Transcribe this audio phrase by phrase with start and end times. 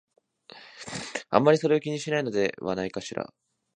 [1.29, 3.31] あまりそれを気にしないのではないかしら